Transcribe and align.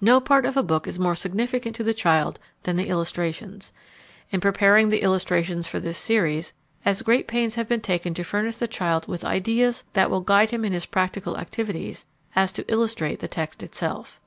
No 0.00 0.18
part 0.18 0.46
of 0.46 0.56
a 0.56 0.62
book 0.62 0.86
is 0.88 0.98
more 0.98 1.14
significant 1.14 1.76
to 1.76 1.84
the 1.84 1.92
child 1.92 2.40
than 2.62 2.76
the 2.76 2.88
illustrations. 2.88 3.70
In 4.30 4.40
preparing 4.40 4.88
the 4.88 5.02
illustrations 5.02 5.66
for 5.68 5.78
this 5.78 5.98
series 5.98 6.54
as 6.86 7.02
great 7.02 7.28
pains 7.28 7.56
have 7.56 7.68
been 7.68 7.82
taken 7.82 8.14
to 8.14 8.24
furnish 8.24 8.56
the 8.56 8.66
child 8.66 9.06
with 9.08 9.26
ideas 9.26 9.84
that 9.92 10.10
will 10.10 10.22
guide 10.22 10.52
him 10.52 10.64
in 10.64 10.72
his 10.72 10.86
practical 10.86 11.36
activities 11.36 12.06
as 12.34 12.50
to 12.52 12.64
illustrate 12.72 13.20
the 13.20 13.28
text 13.28 13.62
itself. 13.62 14.18